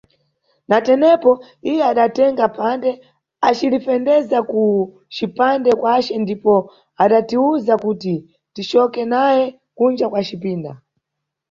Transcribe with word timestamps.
Na 0.69 0.77
tenepo, 0.87 1.31
iye 1.69 1.81
adatenga 1.91 2.45
phande 2.57 2.91
acilifendeza 3.49 4.37
ku 4.51 4.63
cipande 5.15 5.71
kwace 5.79 6.13
ndipo 6.23 6.53
adatiwuza 7.03 7.73
kuti 7.83 8.13
ticoke 8.53 9.01
naye 9.13 9.43
kunja 9.77 10.05
kwa 10.11 10.21
cipinda. 10.27 10.71